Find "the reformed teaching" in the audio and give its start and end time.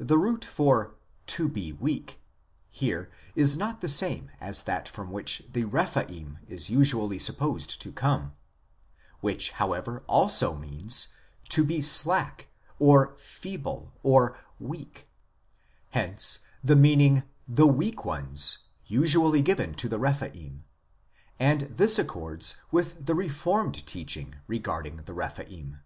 23.06-24.34